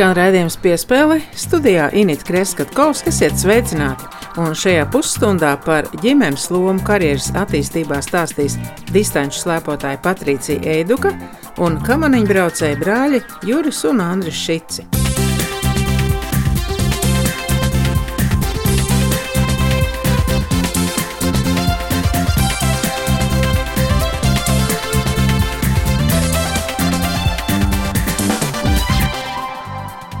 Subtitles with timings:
[0.00, 4.06] Skan raidījums piespēle studijā Inita Kreskavs, kas iet sveicināti.
[4.40, 8.56] Un šajā pusstundā par ģimenes lomu karjeras attīstībā stāstīs
[8.94, 11.12] distanču slēpotāja Patricija Eiduka
[11.60, 14.88] un kamaniņu braucēji brāļi Juris un Andris Šici.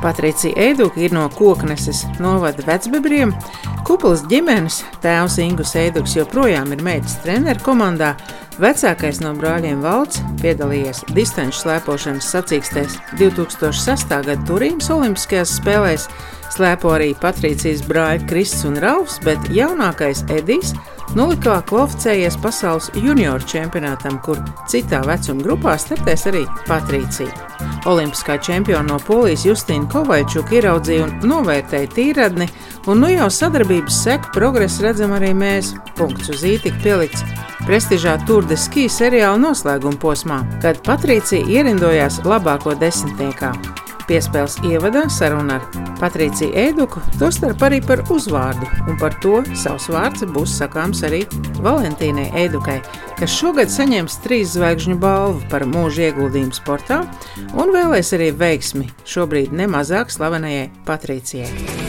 [0.00, 3.34] Patricija Eiduka ir no Kokneses novada vecbebriem.
[3.84, 8.14] Kuplas ģimenes tēvs Ingus Eiduks joprojām ir meitas treneru komandā.
[8.60, 14.10] Vecākais no brāļiem Valds piedalījies distanču slēpošanas sacīkstēs 2006.
[14.10, 16.08] gada Turīnas Olimpiskajās spēlēs.
[16.50, 20.74] Slēpo arī Patricijas brāļi Kristus un Raufs, bet jaunākais Edijs
[21.18, 24.38] Nulikā kvalificējies pasaules junioru čempionātam, kur
[24.70, 27.32] citā vecuma grupā startēs arī Patricija.
[27.90, 32.46] Olimpiskā čempiona no Polijas Justīna Kovaļčuka ieraudzīja un novērtēja tīradni,
[32.86, 35.74] un nu jau sadarbības seku progresu redzam arī mēs.
[35.98, 37.26] Punkts uz ītika pielikts
[37.66, 43.56] prestižā Tour de Ski seriāla noslēguma posmā, kad Patricija ierindojās labāko desmitniekā.
[44.10, 50.24] Piespēles ievadā saruna ar Patriciju Eiduku, tostarp arī par uzvārdu, un par to savs vārds
[50.34, 51.20] būs sakāms arī
[51.62, 52.80] Valentīnai Eidukai,
[53.20, 57.04] kas šogad saņems trīs zvaigžņu balvu par mūža ieguldījumu sportā
[57.54, 61.79] un vēlēs arī veiksmi šobrīd nemazāk slavenajai Patricijai.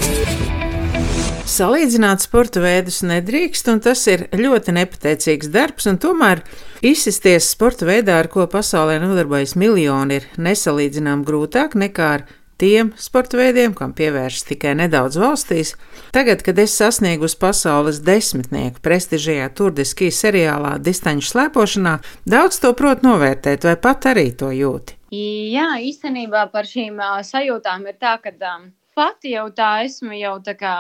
[1.51, 6.45] Salīdzināt sporta veidus nedrīkst, un tas ir ļoti nepateicīgs darbs, un tomēr
[6.85, 12.25] izsisties sporta veidā, ar ko pasaulē nodarbojas miljoni, ir nesalīdzinām grūtāk nekā ar
[12.61, 15.75] tiem sporta veidiem, kam pievēršas tikai nedaudz valstīs.
[16.15, 21.97] Tagad, kad es sasniegu uz pasaules desmitnieku prestižajā turdiskī seriālā distanču slēpošanā,
[22.31, 24.95] daudz to prot novērtēt, vai pat arī to jūti.
[25.11, 30.53] Jā, īstenībā par šīm sajūtām ir tā, ka um, pati jau tā esmu, jau tā
[30.59, 30.73] kā,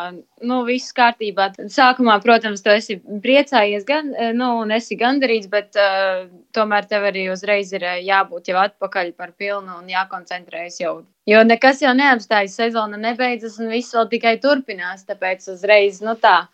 [0.47, 1.47] nu, viss kārtībā.
[1.71, 7.07] Sākumā, protams, tu esi priecājies, gan, eh, nu, un esi gandarīts, bet uh, tomēr tev
[7.11, 10.95] arī uzreiz ir eh, jābūt jau atpakaļ par pilnu un jākoncentrējas jau.
[11.29, 16.47] Jo nekas jau neapstājas, sezona nebeidzas un viss vēl tikai turpinās, tāpēc uzreiz, nu, tā,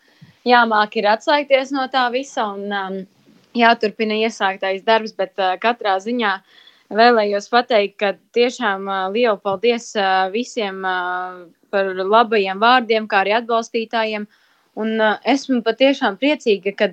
[0.46, 3.02] jāmāk ir atslēgties no tā visa un um,
[3.58, 6.64] jāturpina iesāktais darbs, bet uh, katrā ziņā uh,
[6.94, 9.90] vēlējos pateikt, ka tiešām lielu paldies
[10.32, 10.80] visiem
[11.72, 14.26] par labajiem vārdiem, kā arī atbalstītājiem.
[14.78, 16.88] Un esmu patiešām priecīga, ka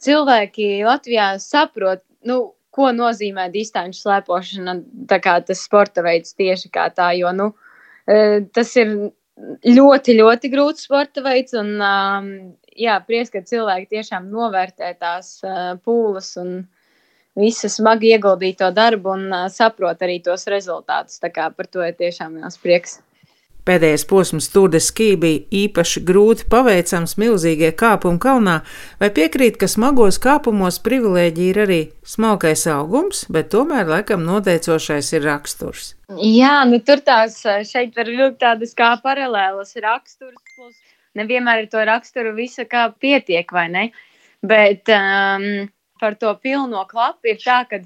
[0.00, 4.76] cilvēki Latvijā saprot, nu, ko nozīmē distanču slēpošana,
[5.10, 7.48] tā kā tas sporta veids tieši kā tā, jo, nu,
[8.54, 8.92] tas ir
[9.66, 11.74] ļoti, ļoti grūts sporta veids, un,
[12.78, 15.40] jā, prieks, ka cilvēki tiešām novērtē tās
[15.82, 16.79] pūles un, uh,
[17.40, 21.20] visu smagi ieguldīto darbu un uh, saprot arī tos rezultātus.
[21.22, 23.00] Tā kā par to ir tiešām liels prieks.
[23.68, 28.60] Pēdējais posms Tourde ski bija īpaši grūti paveicams, milzīgie kāpumi kalnā,
[29.02, 31.80] vai piekrīt, ka smagos kāpumos privilēģija ir arī
[32.14, 35.92] smalkais augums, bet tomēr laikam noteicošais ir raksturs.
[36.16, 37.36] Jā, nu tur tās
[37.68, 40.74] šeit var vilkt tādas kā paralēlas raksturs, plus
[41.20, 43.84] nevienmēr ir to raksturu visa kā pietiek, vai ne?
[44.40, 45.68] Bet um,
[46.00, 47.82] par to pilno klapu ir tā, ka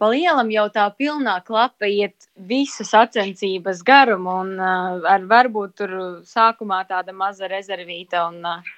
[0.00, 5.96] pa lielam jau tā pilnā klapa iet visu sacensības garumu, un uh, ar varbūt tur
[6.28, 8.24] sākumā tāda maza rezervīta.
[8.32, 8.70] Un, uh,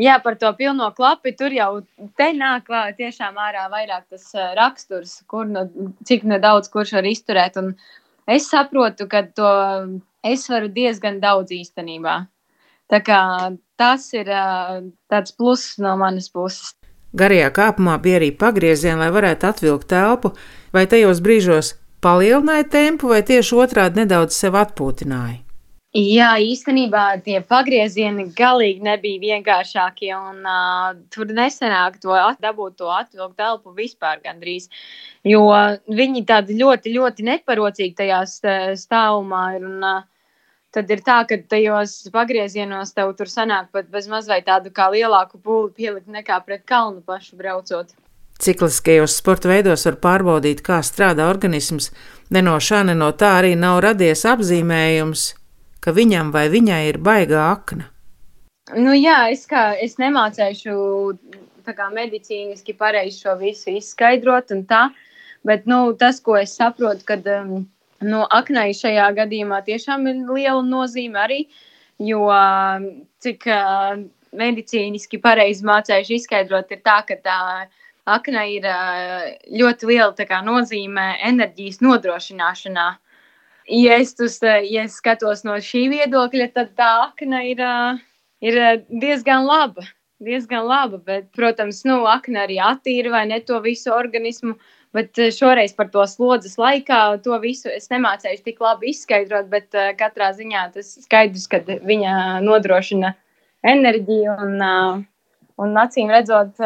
[0.00, 1.70] jā, par to pilno klapu tur jau
[2.16, 5.66] te nāk tiešām ārā vairāk tas uh, raksturs, kur nu,
[6.08, 7.60] cik nedaudz kurš var izturēt.
[7.60, 7.74] Un
[8.24, 9.52] es saprotu, ka to
[10.24, 12.22] es varu diezgan daudz īstenībā.
[12.88, 13.20] Tā kā
[13.76, 14.80] tas ir uh,
[15.12, 16.72] tāds pluss no manas puses.
[17.12, 20.32] Garajā kāpumā bija arī pagriezieni, lai varētu atvilkt telpu,
[20.72, 25.42] vai tajos brīžos palielināja tempu, vai tieši otrādi nedaudz sev atpūtināja.
[25.92, 33.36] Jā, īstenībā tie pagriezieni galīgi nebija vienkāršākie, un uh, tur nesenāk to dabūt, to atvilkt
[33.36, 34.70] telpu vispār gandrīz.
[35.28, 35.42] Jo
[35.92, 38.22] viņi tādi ļoti, ļoti neparocīgi tajā
[38.80, 39.68] stāvumā ir.
[39.68, 40.08] Un, uh,
[40.72, 45.40] tad ir tā, ka tajos pagriezienos tev tur sanāk pat bez mazliet tādu kā lielāku
[45.42, 47.92] pūli pielikt nekā pret kalnu pašu braucot.
[48.42, 51.92] Cikliskajos sporta veidos var pārbaudīt, kā strādā organisms.
[52.32, 55.28] Ne no šā, ne no tā arī nav radies apzīmējums,
[55.84, 57.86] ka viņam vai viņai ir baigā akna.
[58.72, 60.74] Nu, jā, es, kā, es nemācīšu
[61.92, 64.88] medicīniski pareizi šo visu izskaidrot, tā,
[65.46, 67.66] bet nu, tas, ko es saprotu, kad um,
[68.02, 71.38] No aknai šajā gadījumā tiešām ir liela nozīme arī,
[72.02, 72.26] jo
[73.22, 74.02] cik uh,
[74.38, 77.38] medicīniski pareizi mācējuši izskaidrot, ir tā, ka tā
[78.10, 82.88] akna ir uh, ļoti liela kā, nozīme enerģijas nodrošināšanā.
[83.68, 87.62] ja es, uz, ja es skatos no šī viedokļa, tad tā akna ir,
[88.40, 89.86] ir diezgan laba.
[90.22, 94.54] Diezgan laba, bet, protams, nu, akna arī attīra vai ne to visu organismu.
[94.92, 99.94] Bet šoreiz par to slodzes laikā to visu es nemācīju tik labi izskaidrot, bet uh,
[99.96, 103.14] katrā ziņā tas skaidrs, ka viņa nodrošina
[103.72, 105.00] enerģiju un, uh,
[105.62, 106.60] un acīm redzot,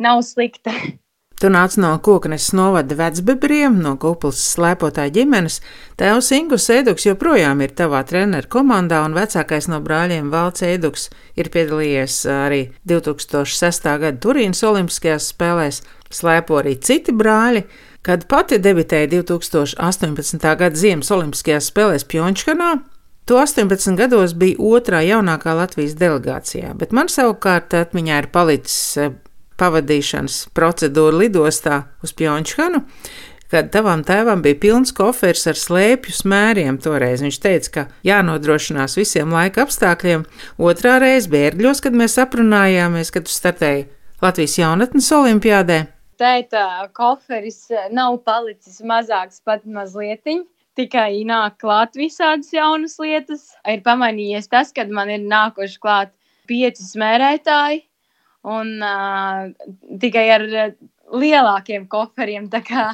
[0.00, 0.74] nav slikta.
[1.40, 5.54] Tu nāc no kokneses novada vecbebriem, no kuplas slēpotāja ģimenes.
[5.96, 11.08] Tēvs Ingus Eduks joprojām ir tavā treneru komandā, un vecākais no brāļiem Valts Eduks
[11.40, 12.60] ir piedalījies arī
[12.92, 13.88] 2006.
[14.04, 15.80] gada Turīnas Olimpiskajās spēlēs,
[16.14, 17.64] slēpo arī citi brāļi.
[18.06, 20.40] Kad pati debitēja 2018.
[20.40, 22.78] gada Ziemas Olimpiskajās spēlēs Pjončkanā,
[23.30, 28.96] Tu 18 gados biji otrā jaunākā Latvijas delegācijā, bet man savukārt atmiņā ir palicis
[29.60, 32.80] pavadīšanas procedūru lidostā uz Pjončhanu,
[33.50, 36.80] kad tavam tēvam bija pilns koferis ar slēpju smēriem.
[36.82, 40.26] Toreiz viņš teica, ka jānodrošinās visiem laika apstākļiem.
[40.58, 43.88] Otrā reize bija ērgļos, kad mēs aprunājāmies, kad tu startēji
[44.22, 45.80] Latvijas jaunatnes olimpiādē.
[46.20, 46.62] Tēta
[46.92, 47.62] koferis
[47.96, 50.26] nav palicis mazāks pat mazliet.
[50.76, 53.46] Tikai nāk klāt visādas jaunas lietas.
[53.68, 56.12] Ir pamainījies tas, kad man ir nākuši klāt
[56.50, 57.82] pieci smērētāji,
[58.50, 59.48] un uh,
[60.02, 60.46] tikai ar
[61.10, 62.48] lielākiem koferiem.
[62.52, 62.84] Tā kā,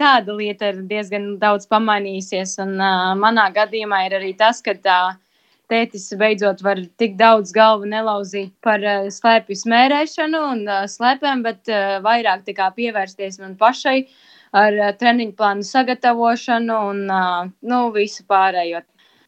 [0.00, 2.56] tāda lieta ir diezgan daudz pamainījusies.
[2.64, 5.00] Un, uh, manā gadījumā ir arī tas, ka tā
[5.72, 11.72] tētis beidzot var tik daudz galvu nelauzīt par uh, slēpju smērēšanu un uh, slēpēm, bet
[11.72, 12.46] uh, vairāk
[12.76, 13.98] pievērsties man pašai
[14.52, 18.82] ar uh, treniņu plānu sagatavošanu un uh, nu, visu pārējo.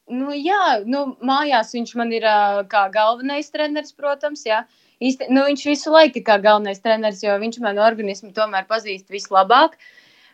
[0.07, 4.47] Nu, jā, nu, mājās viņš man ir uh, kā galvenais treneris, protams.
[4.47, 4.63] Jā.
[4.63, 8.67] Uh, īsti, nu, viņš visu laiku ir kā galvenais treneris, jo viņš manu organismu tomēr
[8.71, 9.77] pazīst vislabāk.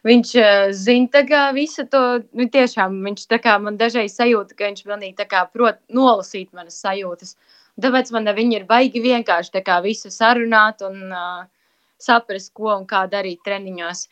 [0.06, 2.02] Viņš uh, zina kā, visu to,
[2.34, 3.26] nu, tiešām viņš
[3.62, 7.36] man dažreiz sajūta, ka viņš pilnīgi prot nolasīt manas sajūtas.
[7.80, 11.46] Tāpēc man viņi ir baigi vienkārši kā, visu sarunāt un uh,
[11.98, 14.08] saprast, ko un kā darīt treniņos.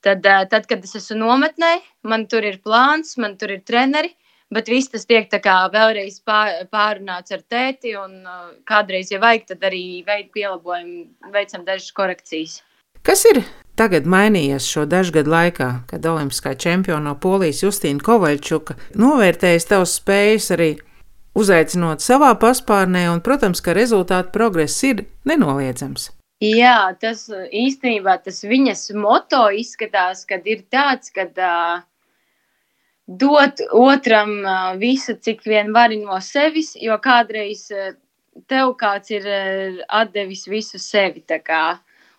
[0.00, 4.14] Tad, uh, tad, kad es esmu nometnē, man tur ir plāns, man tur ir treneri,
[4.54, 5.26] Bet viss tas tiek
[5.72, 11.90] vēlreiz pārunāts ar tēti, un uh, kādreiz, ja vajag, tad arī veid pielabojumu, veicam dažas
[11.96, 12.60] korekcijas.
[13.02, 13.42] Kas ir
[13.78, 19.94] tagad mainījies šo dažu gadu laikā, kad olimpiskā čempiona no Polijas Justīna Kovaļčuka novērtējas tavas
[20.00, 20.74] spējas arī
[21.34, 26.10] uzaicinot savā paspārnē, un, protams, ka rezultātu progress ir nenoliedzams.
[26.44, 31.84] Jā, tas īstenībā tas viņas moto izskatās, kad ir tāds, ka uh,
[33.06, 37.94] dot otram uh, visu, cik vien vari no sevis, jo kādreiz uh,
[38.50, 41.24] tev kāds ir uh, atdevis visu sevi.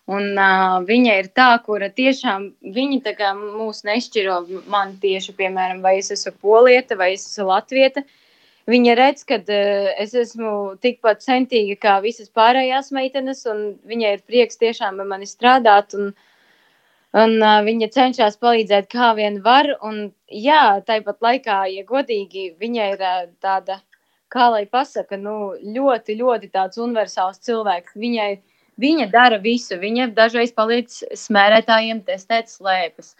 [0.06, 2.44] Un uh, viņa ir tā, kura tiešām
[2.76, 4.36] viņa kā, mūs nešķiro.
[4.70, 8.04] Man tieši, piemēram, vai es esmu polieta vai es esmu latvieta.
[8.70, 14.24] Viņa redz, ka uh, es esmu tikpat centīga kā visas pārējās meitenes, un viņai ir
[14.30, 15.98] prieks tiešām ar mani strādāt.
[15.98, 16.14] Un,
[17.16, 19.70] Un uh, viņa cenšas palīdzēt, kā vien var.
[19.88, 23.78] Un, jā, tāpat laikā, ja godīgi, viņa ir uh, tāda,
[24.28, 27.96] kā lai pasaka, nu, ļoti, ļoti tāds universāls cilvēks.
[28.02, 28.28] Viņai,
[28.82, 29.78] viņa dara visu.
[29.80, 33.14] Viņa dažreiz palīdz smērētājiem testēt slēpes.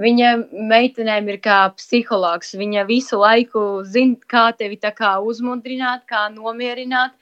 [0.00, 0.30] Viņa
[0.72, 2.54] meitenēm ir kā psihologs.
[2.58, 7.14] Viņa visu laiku zina, kā tevi kā uzmundrināt, kā nomierināt.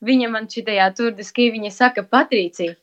[0.00, 2.76] Viņa man šitajā turdiskī, viņa saka, Patricija,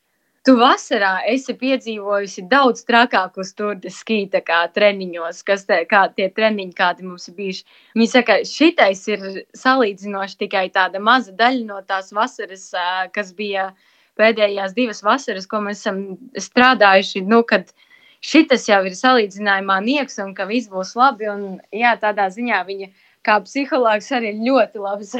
[0.47, 6.71] Tu vasarā esi piedzīvojusi daudz trakākus turdes skīta kā treniņos, kas te, kā tie treniņi,
[6.77, 7.65] kādi mums ir bijuši.
[7.97, 9.25] Viņi saka, šitais ir
[9.59, 12.63] salīdzinoši tikai tāda maza daļa no tās vasaras,
[13.11, 13.73] kas bija
[14.19, 16.01] pēdējās divas vasaras, ko mēs esam
[16.35, 17.71] strādājuši, nu, kad
[18.25, 21.29] šitas jau ir salīdzinājumā nieks un ka viss būs labi.
[21.31, 22.91] Un, jā, tādā ziņā viņa
[23.27, 25.15] kā psihologs arī ļoti labs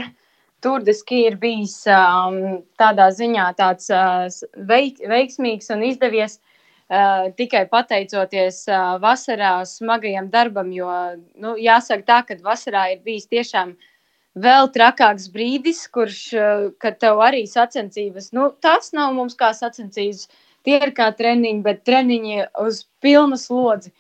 [0.61, 2.37] Turdiski ir bijis um,
[2.81, 4.25] tādā ziņā tāds uh,
[4.69, 10.89] veik, veiksmīgs un izdevies uh, tikai pateicoties uh, vasarā smagajam darbam, jo,
[11.37, 13.75] nu, jāsaka tā, ka vasarā ir bijis tiešām
[14.43, 20.27] vēl trakāks brīdis, kurš, uh, kad tev arī sacensības, nu, tas nav mums kā sacensības,
[20.67, 23.93] tie ir kā treniņi, bet treniņi uz pilnu slodzi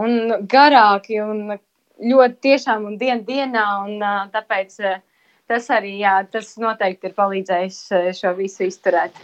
[0.00, 1.58] un garāki un
[2.02, 5.02] ļoti tiešām un dien dienā, un uh, tāpēc uh,
[5.50, 9.16] tas arī, jā, tas noteikti ir palīdzējis eh, šo visu izturēt.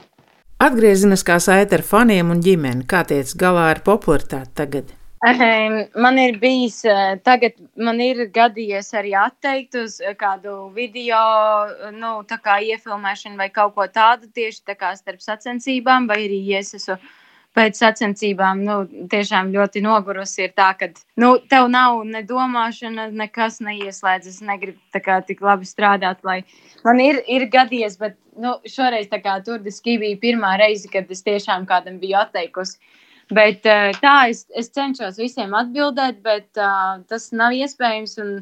[0.61, 4.91] Atgriezeniskā saite ar faniem un ģimeni, kā tiec galā ar popularitāti tagad?
[5.23, 11.19] Man ir bijis, eh, tagad man ir gadījies arī atteikt uz kādu video,
[11.93, 16.39] nu, tā kā iefilmēšanu vai kaut ko tādu tieši tā kā starp sacensībām, vai arī,
[16.47, 16.97] ja es esmu
[17.55, 18.77] pēc sacensībām nu,
[19.13, 20.47] tiešām ļoti nogurusi.
[20.47, 20.89] Ir tā, ka
[21.21, 24.39] nu, tev nav ne domāšana, nekas neieslēdzas.
[24.41, 26.39] Es negribu kā, tik labi strādāt, lai
[26.87, 29.13] man ir, ir gadījies, bet nu, šoreiz
[29.45, 32.79] tur bija pirmā reize, kad es tiešām kādam biju atteikusi.
[33.31, 38.17] Bet eh, tā es, es cenšos visiem atbildēt, bet uh, tas nav iespējams.
[38.25, 38.41] Un,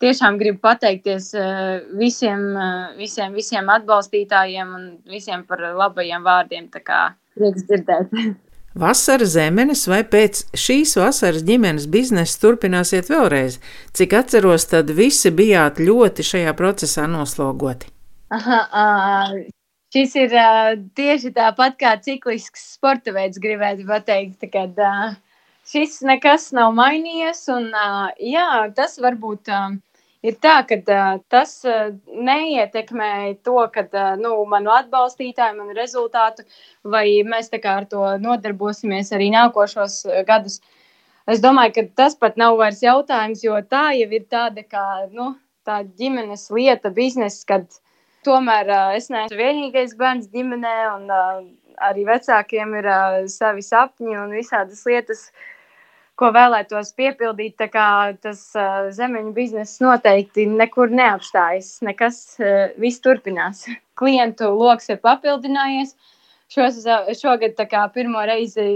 [0.00, 6.70] tiešām gribu pateikties uh, visiem, uh, visiem, visiem atbalstītājiem un visiem par labajiem vārdiem.
[6.72, 7.00] Tā kā
[7.36, 8.14] prieks dzirdēt.
[8.80, 13.58] Vasara zemenes vai pēc šīs vasaras ģimenes biznesa turpināsiet vēlreiz?
[13.98, 17.90] Cik atceros, tad visi bijāt ļoti šajā procesā noslogoti.
[18.30, 19.40] Aha, uh,
[19.94, 24.46] šis ir uh, tieši tāpat kā ciklisks sporta veids, gribētu pateikt.
[24.52, 25.14] Kad, uh,
[25.70, 29.50] šis nekas nav mainījies, un uh, jā, tas varbūt.
[29.50, 29.78] Uh,
[30.26, 31.92] ir tā, ka uh, tas uh,
[32.28, 33.12] neietekmē
[33.46, 36.44] to, ka uh, nu, manu atbalstītāju, manu rezultātu,
[36.84, 40.60] vai mēs ar to nodarbosimies arī nākošos gadus.
[41.30, 45.34] Es domāju, ka tas pat nav vairs jautājums, jo tā jau ir tāda kā nu,
[45.64, 47.44] tā ģimenes lieta, biznesa,
[48.26, 51.40] tomēr uh, es neesmu vienīgais bērns ģimenē, un uh,
[51.88, 55.30] arī vecākiem ir uh, savi sapņi un visādas lietas.
[56.20, 57.54] Ko vēlētos piepildīt.
[57.56, 57.84] Tā kā
[58.20, 61.78] tas uh, zemeņu bizness noteikti nekur neapstājas.
[61.86, 63.64] Nekas uh, viss turpinās.
[64.00, 65.96] Klientu lokus ir papildinājies.
[66.50, 66.82] Šos,
[67.14, 68.66] šogad kā, pirmo reizi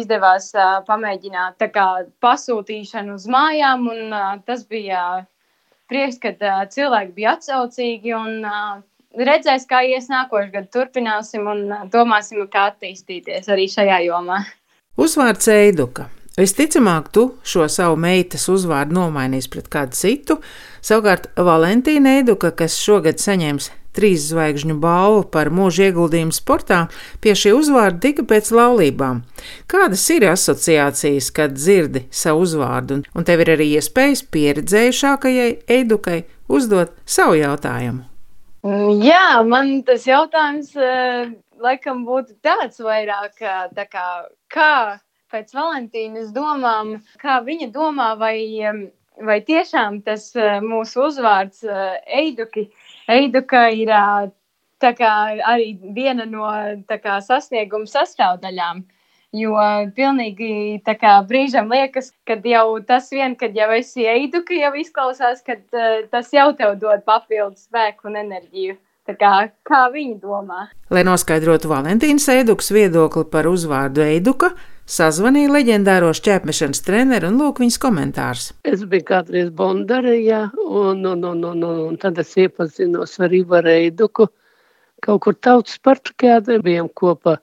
[0.00, 1.86] izdevās uh, pamēģināt kā,
[2.24, 5.02] pasūtīšanu uz mājām, un uh, tas bija
[5.90, 8.80] prieks, ka uh, cilvēki bija atsaucīgi un uh,
[9.18, 10.72] redzēs, kā ies nākošais gads.
[10.74, 14.42] Turpināsim un uh, domāsim, kā attīstīties arī šajā jomā.
[15.00, 16.10] Uzvārds Eiduka.
[16.32, 20.38] Visticamāk, tu šo savu meitas uzvārdu nomainīsi pret kādu citu.
[20.80, 26.86] Savukārt, Valentīna Eiduka, kas šogad saņems trīs zvaigžņu balvu par mūža ieguldījumu sportā,
[27.20, 29.20] pie šī uzvārda tika pēc laulībām.
[29.68, 36.96] Kādas ir asociācijas, kad dzirdi savu uzvārdu, un tev ir arī iespējas pieredzējušākajai Eidukai uzdot
[37.04, 38.06] savu jautājumu?
[39.02, 41.28] Jā, man tas jautājums uh,
[41.60, 43.36] laikam būtu tāds vairāk,
[43.76, 44.06] tā kā,
[44.48, 44.74] kā
[45.32, 48.36] pēc Valentīnas domām, kā viņa domā, vai,
[49.20, 52.68] vai tiešām tas eh, mūsu uzvārds eh, Eiduki,
[53.10, 53.92] Eiduka ir
[54.90, 55.12] kā,
[55.46, 56.48] arī viena no
[56.88, 58.82] kā, sasnieguma sastāvdaļām.
[59.32, 59.56] Jo
[59.96, 65.56] pilnīgi kā brīžam liekas, ka jau tas vien, kad jau esi eiduka, jau izklausās, ka
[65.56, 68.76] uh, tas jau tev dod papildus spēku un enerģiju.
[69.08, 69.30] Tā kā,
[69.66, 70.68] kā viņi domā?
[70.92, 74.52] Lai noskaidrotu Valentīnas Eidukas viedokli par uzvārdu Eiduka,
[74.90, 78.48] Sazvanīja leģendāro šķērsmešanas treneru un lūk viņas komentārs.
[78.66, 83.70] Es biju kādreiz Bondarijā, un, un, un, un, un, un tad es iepazinos ar Ivaru
[83.70, 84.26] Eiduku.
[85.02, 87.36] Kaut kur tautas parkjādē bijām kopā,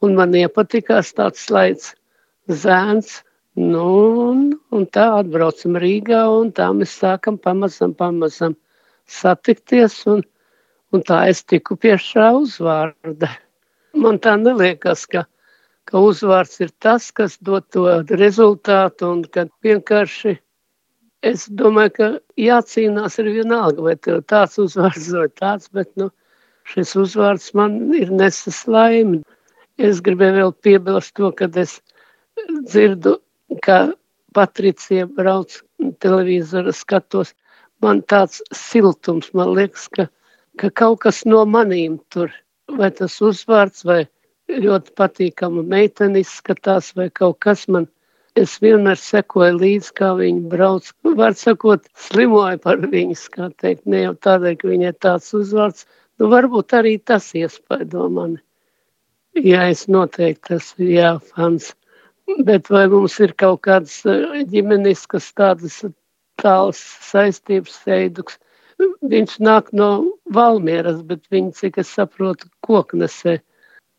[0.00, 1.92] un man iepatikās tāds slaids
[2.48, 3.20] zēns.
[3.58, 3.84] Nu,
[4.30, 4.42] un,
[4.72, 8.54] un tā atbraucam Rīgā, un tā mēs sākam pamazam, pamazam
[9.04, 10.22] satikties, un,
[10.94, 13.34] un tā es tiku pie šā uzvārda.
[13.98, 15.26] Man tā neliekas, ka
[15.88, 17.86] ka uzvārds ir tas, kas dod to
[18.20, 20.34] rezultātu, un ka vienkārši
[21.26, 23.96] es domāju, ka jācīnās ir vienalga, vai
[24.32, 26.10] tāds uzvārds vai tāds, bet nu,
[26.68, 29.22] šis uzvārds man ir nesas laimi.
[29.78, 31.78] Es gribēju vēl piebilst to, kad es
[32.66, 33.16] dzirdu,
[33.64, 33.94] ka
[34.36, 35.54] Patricija brauc
[36.02, 37.32] televīzora skatos,
[37.82, 40.08] man tāds siltums, man liekas, ka,
[40.60, 42.32] ka kaut kas no manīm tur,
[42.76, 44.02] vai tas uzvārds, vai
[44.48, 47.88] ļoti patīkama meitene izskatās vai kaut kas man.
[48.38, 50.90] Es vienmēr sekoju līdzi, kā viņi brauc.
[51.20, 55.88] Var sakot, slimoju par viņas, kā teikt, ne jau tādēļ, ka viņai tāds uzvārds.
[56.18, 58.38] Nu, varbūt arī tas iespaido mani.
[59.38, 61.72] Jā, es noteikti esmu, jā, fans.
[62.46, 65.80] Bet vai mums ir kaut kādas eh, ģimeniskas tādas
[66.38, 68.38] tālas saistības seiduks?
[68.78, 69.90] Viņš nāk no
[70.34, 73.38] Valmieras, bet viņi, cik es saprotu, koknesē.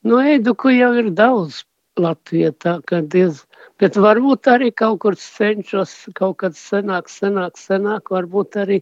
[0.04, 1.64] Nu, Eiduku jau ir daudz
[2.00, 3.42] Latvijā, tā kā diez,
[3.82, 8.80] bet varbūt arī kaut kur cenšos, kaut kad senāk, senāk, senāk, varbūt arī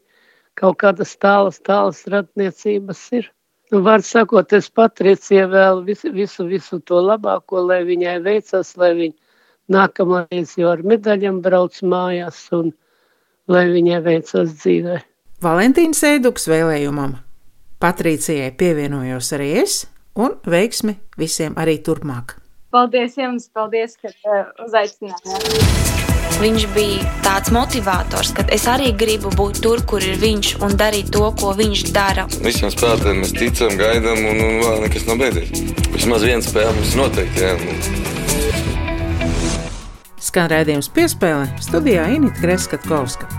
[0.59, 3.31] kaut kādas tālas, tālas ratniecības ir.
[3.73, 8.93] Nu, var sakot, es Patricija vēl visu, visu, visu to labāko, lai viņai veicas, lai
[9.01, 9.17] viņa
[9.73, 12.71] nākamreiz jau ar medaļām brauc mājās un
[13.51, 15.01] lai viņai veicas dzīvē.
[15.43, 17.17] Valentīns Eiduks vēlējumam
[17.81, 19.81] Patricijai pievienojos arī es
[20.17, 22.37] un veiksmi visiem arī turpmāk.
[22.73, 25.85] Paldies jums, paldies, ka uh, uzaicinājāt.
[26.37, 31.09] Viņš bija tāds motivators, ka es arī gribu būt tur, kur ir viņš un darīt
[31.15, 32.27] to, ko viņš dara.
[32.43, 35.49] Visiem spēlētājiem mēs ticam, gaidām, un, un vēl nekas nav beidzies.
[35.95, 37.41] Vismaz viens spēle mums noteikti.
[37.41, 37.55] Jā.
[40.27, 43.29] Skan raidījums piespēle studijā Inita Kreskatkovska.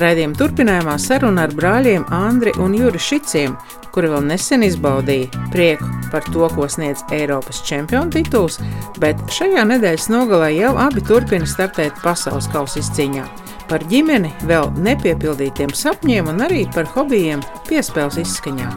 [0.00, 3.54] Raidījuma turpinājumā saruna ar brāļiem Andri un Juri Šiciem,
[3.98, 8.60] kuri vēl nesen izbaudīja prieku par to, ko sniedz Eiropas čempionu tituls,
[9.02, 13.24] bet šajā nedēļas nogalē jau abi turpina startēt pasaules kausa izcīņā.
[13.66, 18.70] Par ģimeni, vēl nepiepildītiem sapņiem un arī par hobijiem piespēles izskaņā.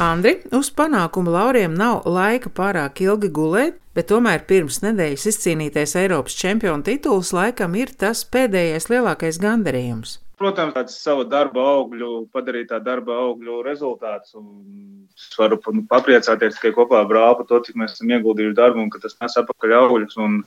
[0.00, 6.38] Andri, uz panākumu lauriem nav laika pārāk ilgi gulēt, bet tomēr pirms nedēļas izcīnītais Eiropas
[6.38, 10.20] čempionu tituls laikam ir tas pēdējais lielākais gandarījums.
[10.40, 14.32] Protams, tāds savu darba augļu, padarītā darba augļu rezultāts.
[14.32, 18.80] Es varu nu, papriecāties tikai kopā ar brāli par to, cik mēs esam ieguldījuši darbu
[18.80, 20.16] un ka tas nes apakaļ augļus.
[20.24, 20.40] Un,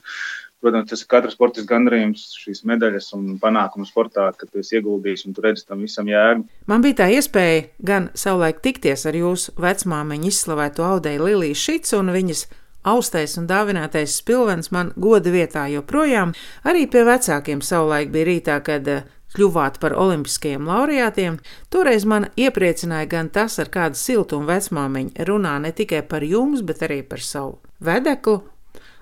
[0.64, 5.26] Protams, tas ir katrs sports gandarījums, šīs medaļas un panākumu sportā, kad tu esi ieguldījis
[5.28, 6.46] un tu redzi tam visam jēgu.
[6.72, 12.08] Man bija tā iespēja gan savulaik tikties ar jūsu vecmāmiņu izslavēto audēju Liliju Šits un
[12.16, 12.46] viņas
[12.94, 16.32] austais un dāvinātais spilvens man goda vietā joprojām.
[16.64, 18.88] Arī pie vecākiem savulaik bija rītā, kad
[19.34, 21.38] kļuvāt par olimpiskajiem laureātiem,
[21.74, 26.86] toreiz man iepriecināja gan tas, ar kādu siltumu vecmāmiņa runā ne tikai par jums, bet
[26.86, 28.40] arī par savu vedeklu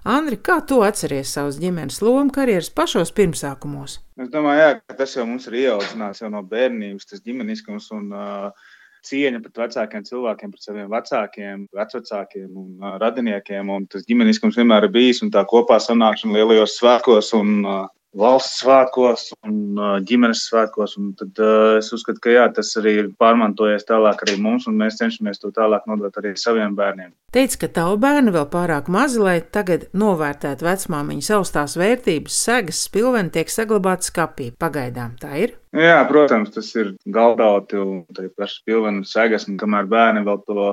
[0.02, 4.00] Andri, kā tu atceries savas ģimenes lomu karjeras pašos pirmsākumos?
[4.18, 8.08] Es domāju, jā, ka tas jau mums ir ieaudzināts jau no bērnības, tas ģimeniskums un
[8.10, 8.72] uh,
[9.06, 13.70] cieņa pret vecākiem cilvēkiem, pret saviem vecākiem, vecākiem un uh, radiniekiem.
[13.70, 17.86] Un tas ģimeniskums vienmēr ir bijis un tā kopā sanākšana lielajos svētkos un uh,
[18.18, 19.78] valsts svētkos un
[20.08, 20.96] ģimenes svētkos.
[21.00, 24.76] Un tad uh, es uzskatu, ka jā, tas arī ir pārmantojies tālāk arī mums, un
[24.80, 27.14] mēs cenšamies to tālāk nodot arī saviem bērniem.
[27.32, 33.32] Teica, ka tavu bērnu vēl pārāk mazi, lai tagad novērtētu vecmāmiņas augstās vērtības, segas, spilveni
[33.32, 34.52] tiek saglabāti skapī.
[34.60, 35.56] Pagaidām tā ir.
[35.72, 40.42] Jā, protams, tas ir galdauti un tā ir pašas pilvena segas, un kamēr bērni vēl
[40.44, 40.66] to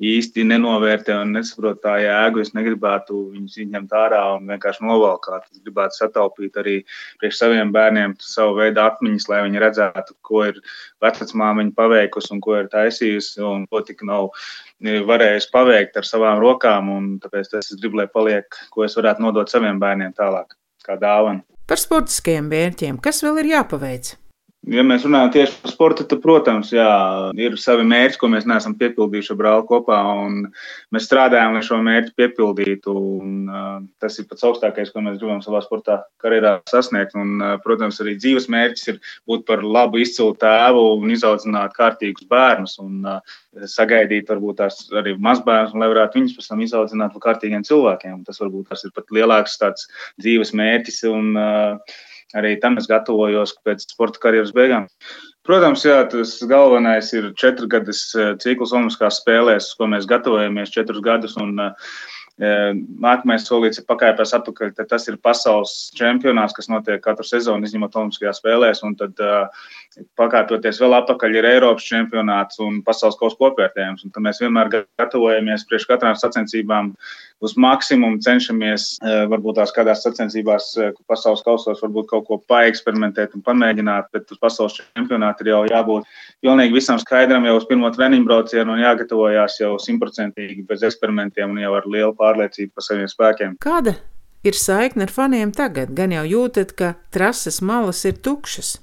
[0.00, 5.44] īsti nenovērtē un nesaprot tā jēgu, es negribētu viņus izņemt ārā un vienkārši novalkāt.
[5.52, 6.78] Es gribētu sataupīt arī
[7.20, 10.64] priekš saviem bērniem savu veidu atmiņas, lai viņi redzētu, ko ir
[11.04, 14.32] vecmāmiņa paveikusi un ko ir taisījusi un ko tik nav
[14.80, 16.94] varējusi paveikt ar savām rokām.
[17.20, 21.44] Tāpēc es gribu, lai paliek, ko es varētu nodot saviem bērniem tālāk, kā dāvana.
[21.68, 24.16] Par sportiskajiem mērķiem, kas vēl ir jāpaveic?
[24.66, 26.86] Ja mēs runājam tieši par sportu, tad, protams, jā,
[27.38, 29.98] ir savi mērķi, ko mēs neesam piepildījuši ar brāli kopā.
[30.94, 32.94] Mēs strādājam, lai šo mērķi piepildītu.
[33.22, 37.14] Un, uh, tas ir pats augstākais, ko mēs gribam savā sportā karjerā sasniegt.
[37.14, 38.98] Un, uh, protams, arī dzīves mērķis ir
[39.30, 42.74] būt par labu, izcilu tēvu un izaudzināt kārtīgus bērnus.
[42.82, 43.38] Un, uh,
[43.70, 48.18] sagaidīt, varbūt tās arī mazbērnus, lai varētu viņus pēc tam izaudzināt par kārtīgiem cilvēkiem.
[48.26, 49.86] Tas varbūt tas ir pat lielāks tāds
[50.18, 51.04] dzīves mērķis.
[51.14, 52.02] Un, uh,
[52.34, 54.88] arī tam es gatavojos pēc sporta karjeras beigām.
[55.46, 61.04] Protams, jā, tas galvenais ir četru gadus eh, cikls Olimpiskās spēlēs, ko mēs gatavojamies četrus
[61.04, 61.36] gadus.
[61.38, 61.92] Un, uh,
[62.36, 64.74] Nākamais solīts ir pakāpēs atpakaļ.
[64.90, 68.82] Tas ir pasaules čempionāts, kas notiek katru sezonu, izņemot Olimpiskajās spēlēs.
[68.84, 69.16] Un tad,
[70.20, 74.04] pakāpjoties vēl atpakaļ, ir Eiropas čempionāts un pasaules kausa kopvērtējums.
[74.04, 76.92] Un tad mēs vienmēr gatavojamies priekš katrām sacensībām
[77.44, 78.98] uz maksimumu, cenšamies
[79.32, 80.70] varbūt tās kādās sacensībās,
[81.08, 84.12] pasaules kausos, varbūt kaut ko paeksperimentēt un pamēģināt.
[84.12, 86.12] Bet uz pasaules čempionāta ir jau jābūt
[86.44, 91.64] pilnīgi visam skaidram jau uz pirmo treniņu braucienu un jāgatavojās jau simtprocentīgi bez eksperimentiem un
[91.64, 93.56] jau ar lielu pārējumu pārliecību par saviem spēkiem.
[93.62, 93.96] Kāda
[94.46, 95.94] ir saikne ar faniem tagad?
[95.96, 98.76] Gan jau jūtat, ka trases malas ir tukšas.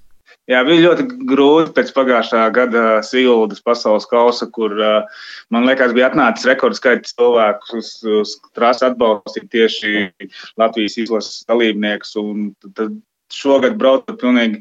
[0.52, 4.74] Jā, bija ļoti grūti pēc pagājušā gada Siguldas pasaules kausa, kur,
[5.54, 10.10] man liekas, bija atnācis rekords skaits cilvēku uz, uz trasi atbalstīt tieši
[10.60, 12.12] Latvijas izlases dalībniekus.
[13.34, 14.60] Šogad braucot pilnīgi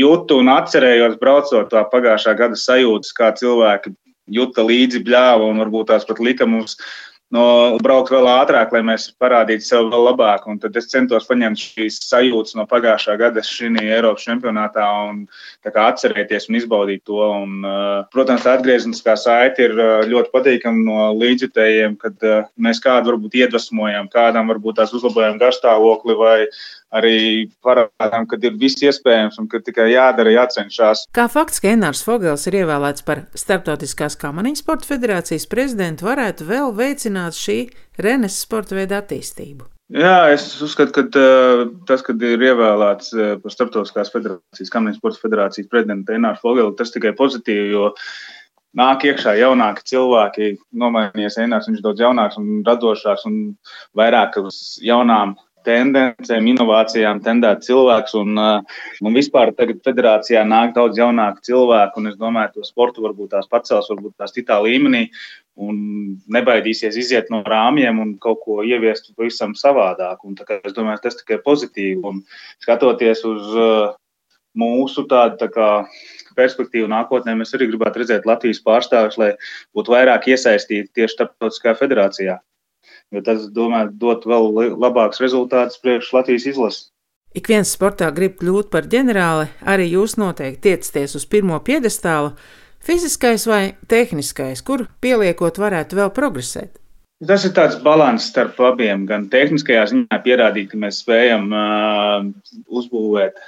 [0.00, 3.94] jūtu un atcerējos braucot tā pagājušā gada sajūtas, kā cilvēki
[4.34, 6.74] juta līdzi bļāva un varbūt tās pat lika mums
[7.32, 7.44] no,
[7.82, 10.46] braukt vēl ātrāk, lai mēs parādītu sev vēl labāk.
[10.50, 15.24] Un tad es centos paņemt šīs sajūtas no pagājušā gada šī Eiropas čempionātā un
[15.64, 17.20] atcerēties un izbaudīt to.
[17.24, 22.82] Un, uh, protams, tā atgriezniskā saite ir uh, ļoti patīkama no līdzjutējiem, kad uh, mēs
[22.84, 26.38] kādu varbūt iedvesmojam, kādam varbūt tās uzlabojam garstāvokli vai
[26.94, 31.06] arī parādām, ka ir viss iespējams un ka tikai jādara, jācenšas.
[31.14, 36.74] Kā fakts, ka Enārs Fogels ir ievēlēts par Startautiskās kamaniņu sporta federācijas prezidentu, varētu vēl
[36.78, 37.60] veicināt šī
[38.04, 39.68] Renes sporta veida attīstību.
[39.94, 45.20] Jā, es uzskatu, ka uh, tas, kad ir ievēlēts uh, par Startautiskās federācijas, kamaniņu sporta
[45.26, 47.90] federācijas prezidentu Enārs Fogelu, tas tikai pozitīvi, jo
[48.80, 50.48] nāk iekšā jaunāki cilvēki,
[50.80, 53.36] nomainījies Enārs, viņš daudz jaunāks un radošāks un
[53.98, 58.14] vairāk uz jaunām tendencēm, inovācijām tendēt cilvēks.
[58.20, 63.34] Un, un vispār tagad federācijā nāk daudz jaunāku cilvēku, un es domāju, to sportu varbūt
[63.34, 65.06] tās pacels, varbūt tās citā līmenī.
[65.64, 65.76] Un
[66.34, 70.24] nebaidīsies iziet no rāmjiem un kaut ko ieviest pavisam savādāk.
[70.26, 72.00] Un, es domāju, tas tikai pozitīvi.
[72.02, 72.24] Un
[72.64, 73.52] skatoties uz
[74.58, 75.68] mūsu tādu tā kā,
[76.38, 79.30] perspektīvu nākotnē, mēs arī gribētu redzēt Latvijas pārstāvjus, lai
[79.76, 82.40] būtu vairāk iesaistīti tieši starptautiskajā federācijā
[83.14, 84.50] jo tas, domāju, dot vēl
[84.80, 86.90] labākus rezultātus priekš Latvijas izlases.
[87.34, 92.30] Ik viens sportā grib kļūt par ģenerāli, arī jūs noteikti tiecaties uz pirmo piedestālu,
[92.84, 96.78] fiziskais vai tehniskais, kur pieliekot varētu vēl progresēt.
[97.26, 99.06] Tas ir tāds līdzsvars starp abiem.
[99.08, 102.26] Gan tehniskajā ziņā pierādīt, ka mēs spējam uh,
[102.68, 103.38] uzbūvēt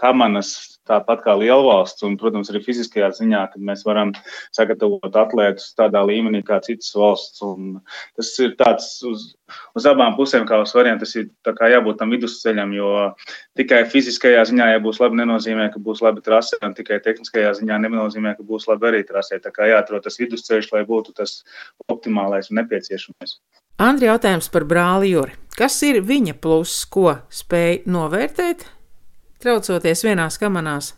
[0.00, 4.12] kamanas tāpat kā lielvalsts, un, protams, arī fiziskajā ziņā, kad mēs varam
[4.56, 7.42] sagatavot atlētus tādā līmenī kā citas valsts.
[7.46, 7.78] Un
[8.18, 9.28] tas ir tāds uz,
[9.78, 12.90] uz abām pusēm, kā uz variantu, tas ir jābūt tam vidusceļam, jo
[13.58, 17.80] tikai fiziskajā ziņā, ja būs labi, nenozīmē, ka būs labi trasē, un tikai tehniskajā ziņā
[17.86, 19.40] nenozīmē, ka būs labi arī trasē.
[19.42, 21.40] Tā kā jāatrod tas vidusceļš, lai būtu tas
[21.90, 23.38] optimālais un nepieciešamais.
[23.80, 25.38] Andri, jautājums par brāli Juri.
[25.56, 28.66] Kas ir viņa pluss, ko spēj novērtēt,
[29.42, 30.94] traucoties vienās kamanās?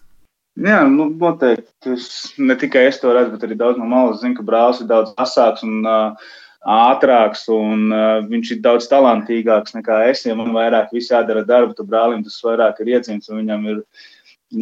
[0.60, 1.94] Jā, nu, noteikti.
[1.94, 4.88] Es, ne tikai es to redzu, bet arī daudz no malas zinu, ka brālis ir
[4.90, 6.32] daudz asāks un uh,
[6.68, 10.26] ātrāks, un uh, viņš ir daudz talantīgāks nekā es.
[10.28, 13.80] Ja man vairāk viss jādara darbu, tad brālim tas vairāk ir iedzimts, un viņam ir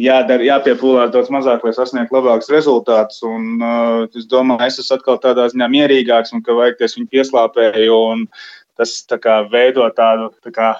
[0.05, 3.19] jādara, jāpiepūlās daudz mazāk, lai sasniegtu labākus rezultātus.
[3.27, 6.95] Un, uh, es domāju, es esmu atkal tādā ziņā mierīgāks, un ka vajag, ka es
[6.95, 8.23] viņu pieslāpēju, un
[8.79, 10.71] tas tā kā veido tādu tā kā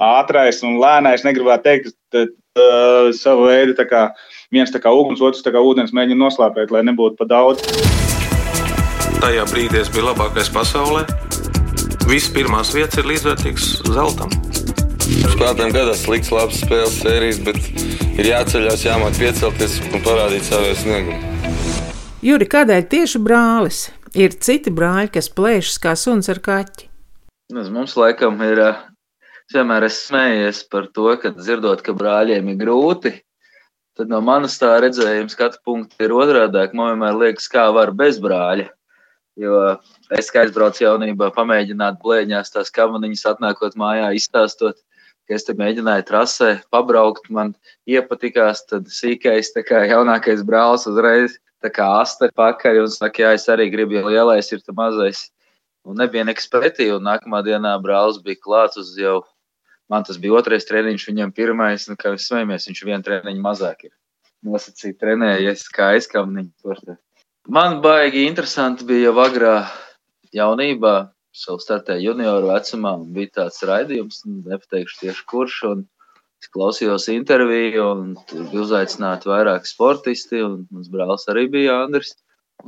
[0.00, 4.04] ātrais un lēnais, negribētu teikt, uh, savu veidu tā kā
[4.54, 7.64] viens tā kā uguns, otrs tā kā ūdens mēģina noslēpēt, lai nebūtu pa daudz.
[9.22, 11.04] Tajā brīdī es biju labākais pasaulē.
[12.04, 14.32] Visas pirmās vietas ir līdzvērtīgas zeltam.
[15.04, 17.58] Spēlētājiem gadās slikts, labs spēles sērijas, bet
[18.20, 21.32] ir jāceļās, jāmāk piecelties un parādīt savu sniegumu.
[22.24, 23.86] Juri, kādēļ tieši brālis?
[24.14, 26.86] Ir citi brāļi, kas plēšas kā suns ar kaķi.
[27.52, 28.60] Mums laikam ir.
[28.62, 28.93] Es
[29.56, 33.14] vienmēr esmu smējies par to, ka dzirdot, ka brāļiem ir grūti,
[33.94, 36.62] Tad no manas tā redzējuma skatu punkta ir otrādi.
[36.74, 38.66] Man vienmēr liekas, kā var bez brāļa.
[39.38, 39.60] Jo
[40.14, 44.80] es, kā aizbraucu jaunībā, pamēģināt blēņās tās kamaniņas, atnākot mājā, izstāstot,
[45.26, 47.30] ka es te mēģināju trasē pabraukt.
[47.30, 47.52] Man
[47.90, 53.30] iepatikās, tad sīkais, tā kā jaunākais brālis uzreiz tā kā aste pakaļ un saka, jā,
[53.38, 55.22] es arī gribu, jo lielais ir tas mazais.
[55.86, 59.20] Un nebija nekas pretī, un nākamā dienā brālis bija klāts uz jau
[59.92, 63.88] Man tas bija otrais treniņš, viņam pirmais, nu, kā jūs smejamies, viņš vienu treniņu mazāk
[63.88, 63.92] ir
[64.44, 66.96] nosacīt trenējies kā aizkamniņu.
[67.52, 69.56] Man baigi interesanti bija jau agrā
[70.32, 70.94] jaunībā,
[71.34, 75.84] savu startēju junioru vecumā, un bija tāds raidījums, nepateikšu tieši kurš, un
[76.42, 82.14] es klausījos interviju, un tur bija uzaicināti vairāki sportisti, un mans brālis arī bija Andris,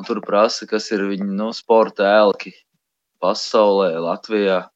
[0.09, 2.52] tur prasa, kas ir viņu, nu, sporta elki
[3.22, 4.66] pasaulē, Latvijā.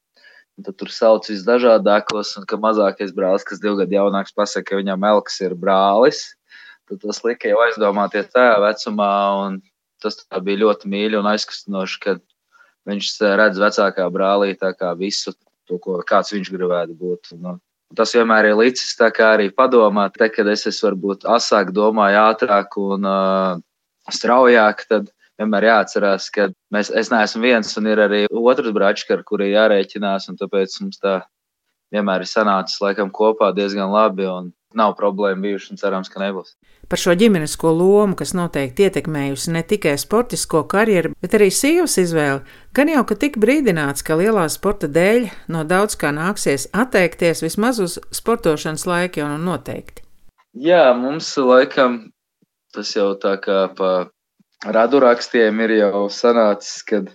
[0.66, 5.06] Tad tur sauc visdažādākos, un ka mazākais brālis, kas divu gadu jaunāks, pasakā, ka viņam
[5.12, 6.24] elks ir brālis.
[6.90, 9.12] Tad tas lika jau aizdomāties tajā vecumā,
[9.44, 9.60] un
[10.02, 12.22] tas bija ļoti mīļi un aizkustinoši, kad
[12.88, 14.54] viņš redz vecākā brālī
[14.98, 15.34] visu
[15.68, 17.32] to, ko kāds viņš gribētu būt.
[17.38, 17.58] Nu,
[17.96, 22.22] tas vienmēr ir līdzis tā kā arī padomāt, te, kad es esmu varbūt asāk, domāju
[22.24, 23.60] ātrāk un uh,
[24.10, 29.24] straujāk, tad vienmēr jāatcerās, ka mēs, es neesmu viens un ir arī otrs brāčs, ar
[29.26, 30.30] kuriem jārēķinās.
[30.40, 31.20] Tāpēc mums tā
[31.94, 34.28] vienmēr ir sanācis laikam kopā diezgan labi.
[34.78, 36.52] Nav problēma bijuši un cerams, ka nebūs.
[36.90, 42.44] Par šo ģimenisko lomu, kas noteikti ietekmējusi ne tikai sportisko karjeru, bet arī sievas izvēli,
[42.74, 47.82] gan jau ka tika brīdināts, ka lielā sporta dēļ no daudz kā nāksies atteikties vismaz
[47.82, 50.06] uz sportošanas laiku jau nu noteikti.
[50.54, 51.98] Jā, mums laikam
[52.74, 53.92] tas jau tā kā pa
[54.66, 57.08] radurakstiem ir jau sanācis, kad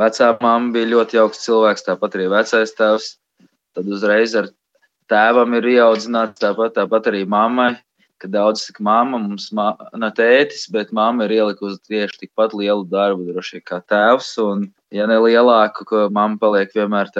[0.00, 3.12] vecā mamma bija ļoti jauks cilvēks, tāpat arī vecais tēvs.
[3.76, 4.48] Tad uzreiz ar
[5.10, 7.74] tēvam ir ieaudzināts tāpat, tāpat arī mammai,
[8.20, 13.28] ka daudz saka, mamma mums nav tētis, bet mamma ir ielikusi tieši tikpat lielu darbu,
[13.30, 14.32] droši vien kā tēvs.
[14.42, 17.10] Un, ja ne lielāku, ka mamma paliek vienmēr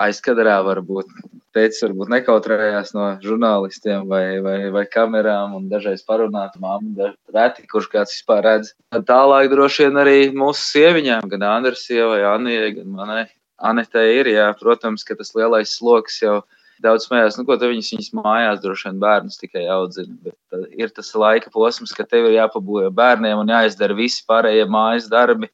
[0.00, 1.10] aizkadrā, varbūt
[1.54, 7.90] teicis, varbūt nekautrējās no žurnālistiem vai, vai, vai kamerām un dažreiz parunāt mammu, reti, kurš
[7.92, 8.72] kāds vispār redz.
[8.94, 13.26] Tālāk droši vien arī mūsu sieviņām, gan Andras sievai, Anijai, gan manai.
[13.60, 16.38] Anitei ir, jā, protams, ka tas lielais sloks jau
[16.80, 20.14] daudz smējās, nu, ko te viņas, viņas mājās droši vien bērnus tikai audzina.
[20.24, 25.10] Bet ir tas laika posms, ka tev ir jāpabūja bērniem un jāizdara visi pārējie mājas
[25.12, 25.50] darbi.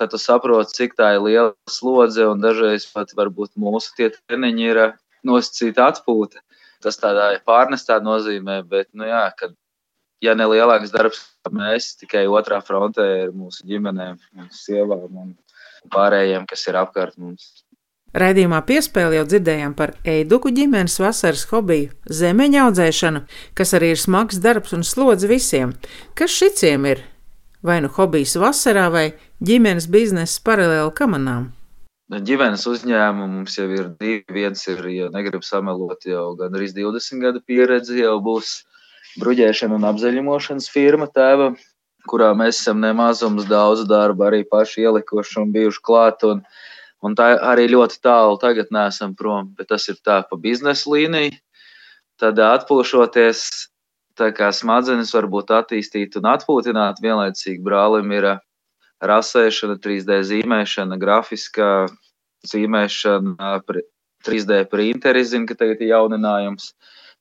[0.00, 4.70] Tad tu saproti, cik tā ir liela slodze, un dažreiz pat varbūt mūsu tie treniņi
[4.70, 4.78] ir
[5.28, 6.40] nosacīta atpūta.
[6.80, 9.52] Tas tādā pārnestā nozīmē, bet, nu jā, kad,
[10.24, 11.20] ja ne lielāks darbs,
[11.52, 15.34] mēs tikai otrā frontē ir mūsu ģimenēm, mūsu sievām un
[15.92, 17.50] pārējiem, kas ir apkārt mums.
[18.16, 24.40] Raidījumā piespēlē jau dzirdējām par eiduku ģimenes vasaras hobiju- zemeņa audzēšanu, kas arī ir smags
[24.40, 25.76] darbs un slodzi visiem.
[26.16, 27.04] Kas šiciem ir?
[27.62, 29.10] Vai nu hobijs vasarā, vai
[29.44, 31.50] ģimenes biznesa paralēli kamanām?
[32.10, 34.24] Ģimenes uzņēmumu mums jau ir divi.
[34.32, 38.54] Viens ir, ja negribu samelot, jau gandrīz 20 gadu pieredze, jau būs
[39.20, 41.52] bruģēšana un apzaļumošanas firma tēva,
[42.10, 46.26] kurā mēs esam nemazums daudz darba arī paši ielikuši un bijuši klāt.
[46.26, 46.42] Un,
[47.00, 51.32] Un tā arī ļoti tālu tagad nesam prom, bet tas ir tā pa biznesa līniju.
[52.20, 53.40] Tad atpūšoties,
[54.18, 58.28] tā kā smadzenes varbūt attīstīt un atpūtināt, vienlaicīgi brālim ir
[59.00, 61.88] rasēšana, 3D zīmēšana, grafiskā
[62.50, 63.52] zīmēšana,
[64.26, 66.72] 3D printeri, zinu, ka tagad ir jauninājums.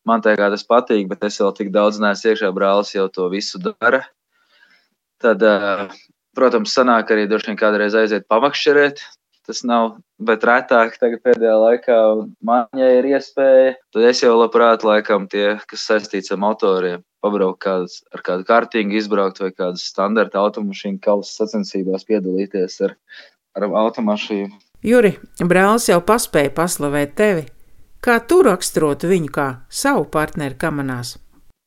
[0.07, 3.27] Man tā kā tas patīk, bet es vēl tik daudz neesmu iekšā, brālis jau to
[3.31, 4.03] visu dara.
[5.19, 5.43] Tad,
[6.35, 9.03] protams, sanāk arī droši vien kādreiz aiziet pamakšķerēt,
[9.49, 11.97] tas nav, bet retāk pēdējā laikā
[12.45, 17.63] man, ja ir iespēja, tad es jau labprāt, laikam, tie, kas saistīts ar motoriem, pabraukt
[17.65, 22.93] kādas, ar kādu kārtīgu izbraukt vai kādas standarta automašīnu kausas sacensībās piedalīties ar,
[23.57, 24.53] ar automašīnu.
[24.85, 27.49] Juri, brālis jau paspēja paslavēt tevi.
[27.99, 31.17] Kā tu raksturotu viņu kā savu partneri kamanās?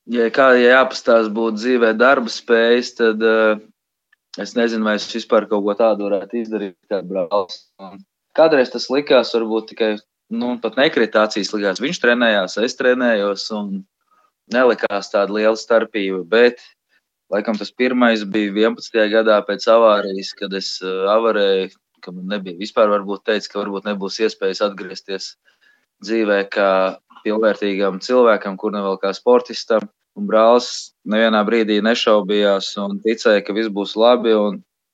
[0.08, 3.60] Ja kā ja jāpastāsta būtu dzīvē darba spējas, tad uh,
[4.40, 7.66] Es nezinu, vai es vispār kaut ko tādu varētu izdarīt, kā brālis.
[8.36, 9.90] Kādreiz tas likās, varbūt tikai
[10.32, 11.82] nu, nekritācijas likās.
[11.84, 13.82] Viņš trenējās, es trenējos, un
[14.52, 16.22] nelikās tāda liela starpība.
[16.32, 16.64] Bet,
[17.32, 19.04] laikam, tas pirmais bija 11.
[19.12, 24.18] gadā pēc avārijas, kad es avarēju, ka man nebija vispār varbūt teicis, ka varbūt nebūs
[24.24, 25.34] iespējas atgriezties
[26.02, 26.70] dzīvē kā
[27.22, 29.86] pilnvērtīgam cilvēkam, kur ne vēl kā sportistam.
[30.18, 34.34] Un brālis nevienā brīdī nešaubījās un ticēja, ka viss būs labi.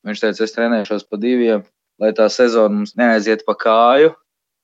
[0.07, 1.65] Viņš teica, es trenēšos pa diviem,
[1.99, 4.13] lai tā sezona mums neaiziet pa kāju.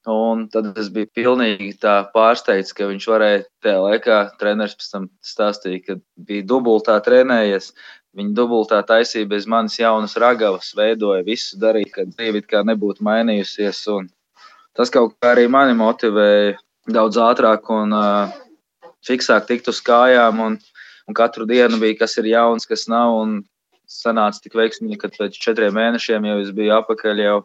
[0.06, 1.74] Un tad es biju pilnīgi
[2.14, 5.96] pārsteigts, ka viņš varēja tajā laikā, treneris pēc tam stāstīja, ka
[6.28, 7.72] bija dubultā trenējies.
[8.16, 13.82] Viņa dubultā taisīja bez manis jaunas ragavas, veidoja visu, darīja, ka dzīve kā nebūtu mainījusies.
[13.92, 14.08] Un
[14.78, 16.56] tas kaut kā arī mani motivēja
[16.96, 18.38] daudz ātrāk un uh,
[19.08, 20.42] fiksāk tikt uz kājām.
[20.42, 20.58] Un,
[21.10, 23.16] un katru dienu bija kas ir jauns, kas nav.
[23.22, 23.38] Un
[23.90, 27.38] sanāca tik veiksmīgi, ka pēc četriem mēnešiem jau es biju apakaļ jau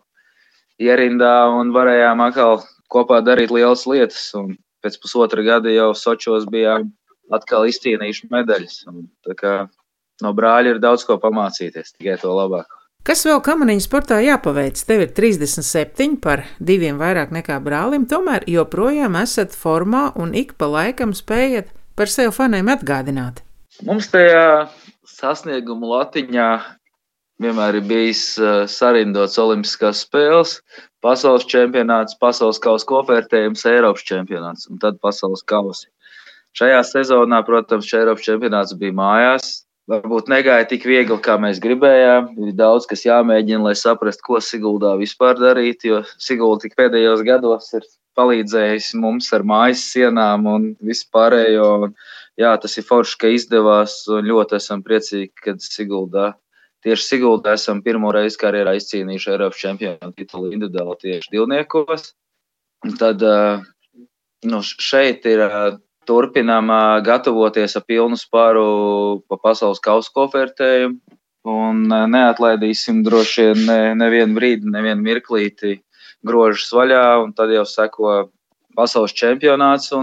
[0.81, 4.31] ierindā un varējām atkal kopā darīt lielas lietas.
[4.39, 6.89] Un pēc pusotra gada jau Sočos bijām
[7.35, 8.83] atkal izcīnījuši medaļas.
[8.91, 9.07] Un,
[10.25, 12.80] no brāļa ir daudz ko pamācīties, tikai to labāk.
[13.01, 14.77] Kas vēl kamaniņu sportā jāpaveic?
[14.85, 20.69] Tev ir 37 par diviem vairāk nekā brālim, tomēr joprojām esat formā un ik pa
[20.69, 23.41] laikam spējat par sevi faniem atgādināt.
[23.89, 24.69] Mums tajā
[25.09, 26.51] sasnieguma latiņā
[27.41, 30.59] vienmēr ir bijis uh, sarindots Olimpiskās spēles,
[31.01, 35.89] pasaules čempionāts, pasaules kausa kopvērtējums, Eiropas čempionāts un tad pasaules kausi.
[36.61, 39.55] Šajā sezonā, protams, Eiropas čempionāts bija mājās
[39.91, 42.31] varbūt negāja tik viegli, kā mēs gribējām.
[42.47, 45.87] Ir daudz, kas jāmēģina, lai saprastu, ko Siguldā vispār darīt.
[45.89, 47.87] Jo Sigulda tik pēdējos gados ir
[48.19, 51.67] palīdzējis mums ar mājas sienām un vispārējo.
[51.87, 51.97] Un,
[52.41, 54.03] jā, tas ir forši, ka izdevās.
[54.09, 56.33] Ļoti esam priecīgi, ka Siguldā.
[56.87, 62.15] Tieši Siguldā esam pirmo reizi karjerā izcīnījuši Eiropas čempionu titulu individuāli tieši divniekos.
[62.97, 63.21] Tad
[64.49, 65.45] nu, šeit ir
[66.11, 66.73] turpinām
[67.07, 68.67] gatavoties ar pilnu spāru
[69.31, 70.99] pa pasaules kausa kopvērtējumu.
[71.51, 75.79] Un neatlaidīsim droši vien ne, nevienu brīdi, nevienu mirklīti
[76.27, 77.05] grožus vaļā,
[77.39, 78.17] tad jau seko
[78.77, 79.95] pasaules čempionāts.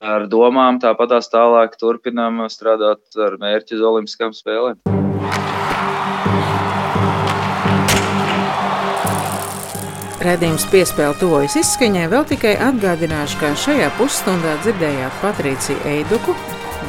[0.00, 4.80] Ar domām tāpatās tālāk turpinām strādāt ar mērķi uz Olimpiskām spēlēm.
[10.20, 16.34] Redījums piespēle tuvojas izskaņai, vēl tikai atgādināšu, ka šajā pusstundā dzirdējāt Patriciju Eiduku,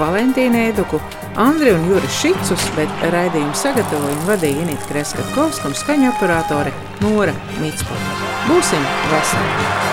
[0.02, 1.00] Valentīnu Eiduku,
[1.40, 7.38] Andriu un Juri Šicus, bet raidījumu sagatavoja un vadīja Inita Kreskavkovska un skaņa operātore Nora
[7.64, 8.20] Mitspota.
[8.50, 9.91] Būsim veseli!